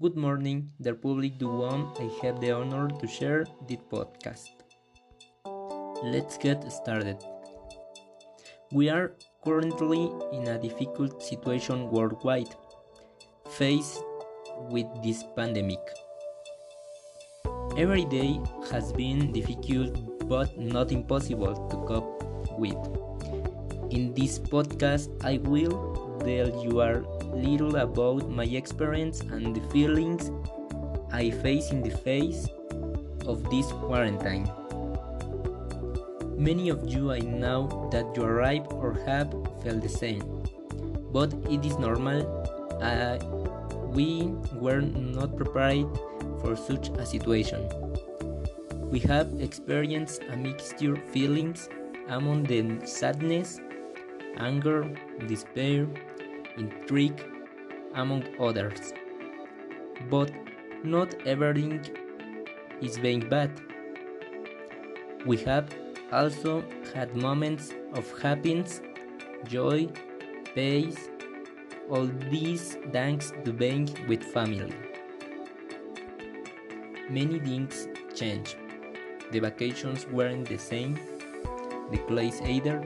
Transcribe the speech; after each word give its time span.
Good 0.00 0.14
morning, 0.14 0.70
the 0.78 0.92
Republic 0.92 1.40
the 1.40 1.48
one 1.48 1.88
I 1.98 2.08
have 2.22 2.40
the 2.40 2.52
honor 2.52 2.86
to 2.86 3.06
share 3.08 3.44
this 3.66 3.80
podcast. 3.90 4.46
Let's 6.04 6.38
get 6.38 6.62
started. 6.70 7.18
We 8.70 8.90
are 8.90 9.16
currently 9.44 10.08
in 10.32 10.46
a 10.46 10.56
difficult 10.56 11.20
situation 11.20 11.90
worldwide, 11.90 12.54
faced 13.50 14.04
with 14.70 14.86
this 15.02 15.24
pandemic. 15.34 15.82
Every 17.76 18.04
day 18.04 18.38
has 18.70 18.92
been 18.92 19.32
difficult 19.32 19.98
but 20.28 20.56
not 20.56 20.92
impossible 20.92 21.58
to 21.70 21.76
cope 21.90 22.22
with. 22.56 22.78
In 23.90 24.14
this 24.14 24.38
podcast, 24.38 25.10
I 25.24 25.38
will 25.38 26.07
tell 26.20 26.50
you 26.62 26.82
a 26.82 27.02
little 27.32 27.76
about 27.76 28.28
my 28.28 28.44
experience 28.44 29.20
and 29.20 29.54
the 29.54 29.60
feelings 29.70 30.30
I 31.12 31.30
face 31.30 31.70
in 31.70 31.82
the 31.82 31.90
face 31.90 32.48
of 33.26 33.42
this 33.50 33.66
quarantine. 33.72 34.50
Many 36.36 36.68
of 36.68 36.88
you 36.88 37.12
I 37.12 37.18
know 37.18 37.88
that 37.92 38.16
you 38.16 38.22
arrive 38.22 38.66
or 38.70 38.94
have 39.06 39.30
felt 39.62 39.82
the 39.82 39.88
same, 39.88 40.22
but 41.12 41.32
it 41.50 41.64
is 41.64 41.78
normal. 41.78 42.22
Uh, 42.80 43.18
we 43.90 44.28
were 44.54 44.80
not 44.80 45.36
prepared 45.36 45.86
for 46.40 46.56
such 46.56 46.90
a 46.90 47.04
situation. 47.04 47.68
We 48.90 49.00
have 49.00 49.28
experienced 49.40 50.22
a 50.30 50.36
mixture 50.36 50.94
of 50.94 51.02
feelings 51.10 51.68
among 52.08 52.44
the 52.44 52.86
sadness, 52.86 53.60
anger, 54.38 54.82
despair, 55.26 55.86
intrigue, 56.56 57.22
among 57.94 58.24
others. 58.40 58.92
But 60.10 60.32
not 60.84 61.14
everything 61.26 61.84
is 62.80 62.98
being 62.98 63.28
bad. 63.28 63.50
We 65.26 65.36
have 65.38 65.74
also 66.12 66.64
had 66.94 67.16
moments 67.16 67.72
of 67.94 68.06
happiness, 68.20 68.80
joy, 69.46 69.88
peace, 70.54 71.08
all 71.90 72.06
these 72.30 72.76
thanks 72.92 73.32
to 73.44 73.52
being 73.52 73.88
with 74.06 74.22
family. 74.22 74.72
Many 77.10 77.40
things 77.40 77.88
changed. 78.14 78.56
The 79.32 79.40
vacations 79.40 80.06
weren't 80.06 80.48
the 80.48 80.58
same, 80.58 80.98
the 81.90 81.98
place 82.06 82.40
either. 82.42 82.84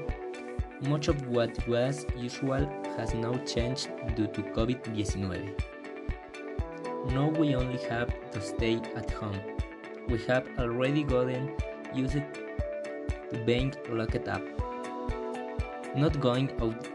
Much 0.89 1.07
of 1.07 1.29
what 1.29 1.57
was 1.69 2.05
usual 2.17 2.67
has 2.97 3.15
now 3.15 3.33
changed 3.47 3.89
due 4.17 4.27
to 4.27 4.43
COVID 4.43 4.89
19. 4.89 5.55
Now 7.15 7.29
we 7.29 7.55
only 7.55 7.79
have 7.85 8.11
to 8.33 8.41
stay 8.41 8.81
at 8.97 9.09
home. 9.13 9.39
We 10.09 10.19
have 10.25 10.49
already 10.59 11.05
gotten 11.05 11.53
used 11.95 12.15
to 12.15 13.45
being 13.47 13.73
locked 13.91 14.27
up. 14.27 14.43
Not 15.95 16.19
going 16.21 16.51
out 16.61 16.89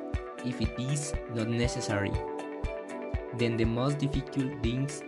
if 0.45 0.59
it 0.61 0.77
is 0.77 1.13
not 1.33 1.47
necessary. 1.47 2.11
Then 3.37 3.55
the 3.55 3.65
most 3.65 3.99
difficult 3.99 4.61
things 4.61 5.01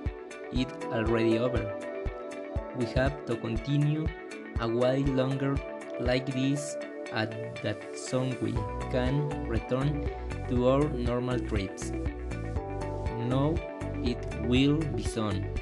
is 0.53 0.67
already 0.93 1.37
over. 1.37 1.75
We 2.77 2.85
have 2.95 3.25
to 3.25 3.35
continue 3.35 4.07
a 4.61 4.67
while 4.69 5.01
longer 5.01 5.57
like 5.99 6.27
this 6.27 6.77
at 7.11 7.61
that 7.63 7.97
soon 7.97 8.37
we 8.41 8.53
can 8.91 9.47
return 9.47 10.09
to 10.47 10.69
our 10.69 10.89
normal 10.89 11.39
trips. 11.39 11.91
No, 13.27 13.55
it 14.03 14.17
will 14.41 14.77
be 14.77 15.03
soon. 15.03 15.53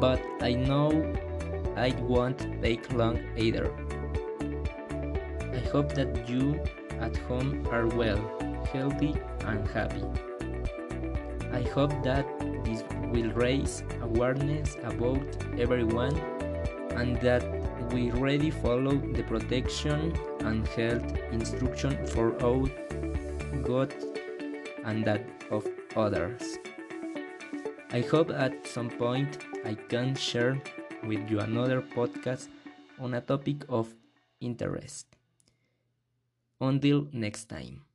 But 0.00 0.20
I 0.40 0.52
know 0.54 1.14
I 1.76 1.90
won't 2.00 2.62
take 2.62 2.92
long 2.92 3.18
either. 3.36 3.72
I 5.52 5.60
hope 5.70 5.92
that 5.94 6.28
you 6.28 6.60
at 7.00 7.16
home 7.28 7.66
are 7.70 7.86
well, 7.86 8.18
healthy, 8.72 9.14
and 9.44 9.66
happy. 9.68 10.04
I 11.52 11.62
hope 11.62 11.92
that 12.04 12.26
this 12.64 12.82
will 13.12 13.30
raise 13.32 13.82
awareness 14.02 14.76
about 14.82 15.22
everyone 15.58 16.14
and 16.96 17.16
that 17.20 17.42
we 17.92 18.10
really 18.10 18.50
follow 18.50 18.96
the 18.96 19.22
protection 19.22 20.16
and 20.40 20.66
health 20.68 21.04
instruction 21.32 22.06
for 22.06 22.34
our 22.42 22.68
God 23.62 23.94
and 24.84 25.04
that 25.04 25.24
of 25.50 25.66
others. 25.96 26.58
I 27.90 28.00
hope 28.00 28.30
at 28.30 28.66
some 28.66 28.90
point 28.90 29.38
I 29.64 29.74
can 29.74 30.14
share 30.14 30.60
with 31.04 31.30
you 31.30 31.40
another 31.40 31.80
podcast 31.80 32.48
on 33.00 33.14
a 33.14 33.20
topic 33.20 33.64
of 33.68 33.94
interest. 34.40 35.06
Until 36.60 37.08
next 37.12 37.46
time. 37.48 37.87